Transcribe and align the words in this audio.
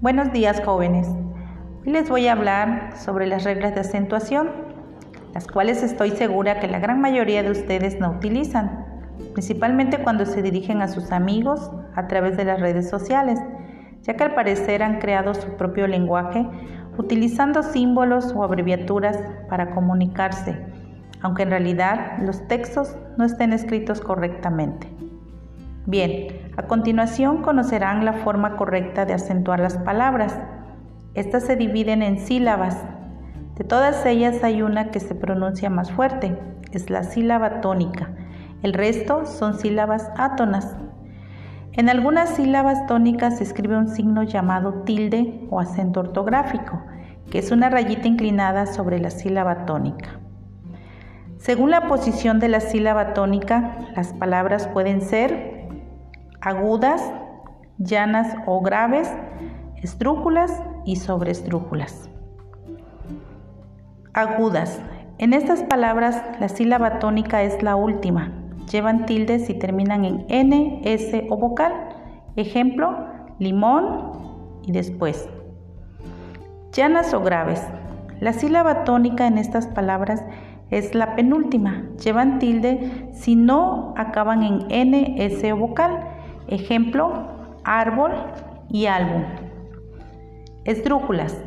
Buenos 0.00 0.32
días 0.32 0.62
jóvenes. 0.64 1.06
Hoy 1.84 1.92
les 1.92 2.08
voy 2.08 2.26
a 2.26 2.32
hablar 2.32 2.96
sobre 2.96 3.26
las 3.26 3.44
reglas 3.44 3.74
de 3.74 3.82
acentuación, 3.82 4.48
las 5.34 5.46
cuales 5.46 5.82
estoy 5.82 6.12
segura 6.12 6.58
que 6.58 6.68
la 6.68 6.78
gran 6.78 7.02
mayoría 7.02 7.42
de 7.42 7.50
ustedes 7.50 8.00
no 8.00 8.12
utilizan, 8.12 8.86
principalmente 9.34 10.02
cuando 10.02 10.24
se 10.24 10.40
dirigen 10.40 10.80
a 10.80 10.88
sus 10.88 11.12
amigos 11.12 11.70
a 11.94 12.06
través 12.06 12.38
de 12.38 12.46
las 12.46 12.60
redes 12.60 12.88
sociales, 12.88 13.38
ya 14.00 14.14
que 14.14 14.24
al 14.24 14.34
parecer 14.34 14.82
han 14.82 15.00
creado 15.00 15.34
su 15.34 15.48
propio 15.58 15.86
lenguaje 15.86 16.48
utilizando 16.96 17.62
símbolos 17.62 18.32
o 18.34 18.42
abreviaturas 18.42 19.18
para 19.50 19.72
comunicarse, 19.72 20.64
aunque 21.20 21.42
en 21.42 21.50
realidad 21.50 22.16
los 22.22 22.48
textos 22.48 22.96
no 23.18 23.26
estén 23.26 23.52
escritos 23.52 24.00
correctamente. 24.00 24.88
Bien, 25.86 26.52
a 26.58 26.64
continuación 26.64 27.42
conocerán 27.42 28.04
la 28.04 28.12
forma 28.12 28.56
correcta 28.56 29.06
de 29.06 29.14
acentuar 29.14 29.60
las 29.60 29.78
palabras. 29.78 30.38
Estas 31.14 31.44
se 31.44 31.56
dividen 31.56 32.02
en 32.02 32.18
sílabas. 32.18 32.76
De 33.56 33.64
todas 33.64 34.04
ellas 34.04 34.44
hay 34.44 34.60
una 34.60 34.90
que 34.90 35.00
se 35.00 35.14
pronuncia 35.14 35.70
más 35.70 35.90
fuerte, 35.90 36.38
es 36.72 36.90
la 36.90 37.02
sílaba 37.02 37.62
tónica. 37.62 38.10
El 38.62 38.74
resto 38.74 39.24
son 39.24 39.58
sílabas 39.58 40.10
átonas. 40.16 40.76
En 41.72 41.88
algunas 41.88 42.28
sílabas 42.30 42.86
tónicas 42.86 43.38
se 43.38 43.44
escribe 43.44 43.78
un 43.78 43.88
signo 43.88 44.22
llamado 44.22 44.82
tilde 44.82 45.46
o 45.50 45.60
acento 45.60 46.00
ortográfico, 46.00 46.82
que 47.30 47.38
es 47.38 47.52
una 47.52 47.70
rayita 47.70 48.06
inclinada 48.06 48.66
sobre 48.66 48.98
la 48.98 49.10
sílaba 49.10 49.64
tónica. 49.64 50.20
Según 51.38 51.70
la 51.70 51.88
posición 51.88 52.38
de 52.38 52.48
la 52.48 52.60
sílaba 52.60 53.14
tónica, 53.14 53.78
las 53.96 54.12
palabras 54.12 54.68
pueden 54.68 55.00
ser 55.00 55.59
agudas, 56.40 57.02
llanas 57.78 58.34
o 58.46 58.60
graves, 58.60 59.12
estrújulas 59.82 60.62
y 60.84 60.96
sobreestrújulas. 60.96 62.10
Agudas. 64.12 64.80
En 65.18 65.34
estas 65.34 65.62
palabras 65.62 66.22
la 66.40 66.48
sílaba 66.48 66.98
tónica 66.98 67.42
es 67.42 67.62
la 67.62 67.76
última. 67.76 68.32
Llevan 68.70 69.06
tildes 69.06 69.50
y 69.50 69.54
terminan 69.54 70.04
en 70.04 70.24
N, 70.28 70.80
S 70.84 71.26
o 71.28 71.36
vocal. 71.36 71.72
Ejemplo, 72.36 73.06
limón 73.38 74.12
y 74.62 74.72
después. 74.72 75.28
Llanas 76.72 77.12
o 77.12 77.20
graves. 77.20 77.62
La 78.20 78.32
sílaba 78.32 78.84
tónica 78.84 79.26
en 79.26 79.38
estas 79.38 79.66
palabras 79.66 80.24
es 80.70 80.94
la 80.94 81.16
penúltima. 81.16 81.84
Llevan 82.02 82.38
tilde 82.38 83.10
si 83.12 83.34
no 83.34 83.92
acaban 83.96 84.42
en 84.42 84.66
N, 84.70 85.14
S 85.18 85.52
o 85.52 85.56
vocal. 85.56 86.09
Ejemplo, 86.50 87.12
árbol 87.62 88.10
y 88.68 88.86
álbum. 88.86 89.22
Esdrújulas. 90.64 91.40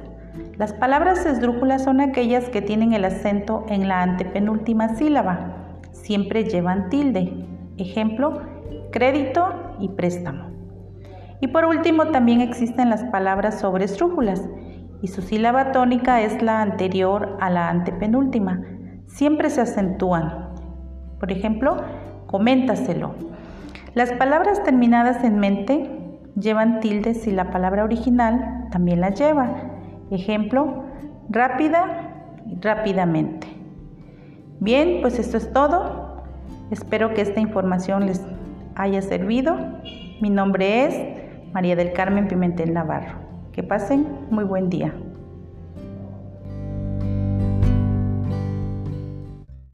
Las 0.57 0.71
palabras 0.71 1.25
esdrújulas 1.25 1.83
son 1.83 1.99
aquellas 1.99 2.47
que 2.47 2.61
tienen 2.61 2.93
el 2.93 3.03
acento 3.03 3.65
en 3.67 3.89
la 3.89 4.01
antepenúltima 4.01 4.95
sílaba. 4.95 5.75
Siempre 5.91 6.45
llevan 6.45 6.89
tilde. 6.89 7.33
Ejemplo, 7.77 8.43
crédito 8.93 9.75
y 9.77 9.89
préstamo. 9.89 10.51
Y 11.41 11.47
por 11.47 11.65
último 11.65 12.05
también 12.05 12.39
existen 12.39 12.89
las 12.89 13.03
palabras 13.03 13.59
sobre 13.59 13.83
estrújulas 13.83 14.47
y 15.01 15.09
su 15.09 15.21
sílaba 15.21 15.73
tónica 15.73 16.21
es 16.21 16.41
la 16.41 16.61
anterior 16.61 17.37
a 17.41 17.49
la 17.49 17.67
antepenúltima. 17.67 18.61
Siempre 19.07 19.49
se 19.49 19.59
acentúan. 19.59 20.53
Por 21.19 21.29
ejemplo, 21.29 21.75
coméntaselo 22.27 23.33
las 23.95 24.11
palabras 24.13 24.63
terminadas 24.63 25.23
en 25.23 25.39
mente 25.39 25.89
llevan 26.35 26.79
tildes 26.79 27.27
y 27.27 27.31
la 27.31 27.51
palabra 27.51 27.83
original 27.83 28.67
también 28.71 29.01
la 29.01 29.11
lleva. 29.11 29.53
Ejemplo, 30.09 30.83
rápida 31.29 32.39
y 32.47 32.59
rápidamente. 32.59 33.47
Bien, 34.59 34.99
pues 35.01 35.19
esto 35.19 35.37
es 35.37 35.51
todo. 35.53 36.23
Espero 36.71 37.13
que 37.13 37.21
esta 37.21 37.39
información 37.39 38.07
les 38.07 38.25
haya 38.75 39.01
servido. 39.01 39.55
Mi 40.21 40.29
nombre 40.31 40.85
es 40.85 41.53
María 41.53 41.75
del 41.75 41.93
Carmen 41.93 42.27
Pimentel 42.27 42.73
Navarro. 42.73 43.19
Que 43.51 43.61
pasen 43.61 44.07
muy 44.31 44.43
buen 44.43 44.69
día. 44.69 44.91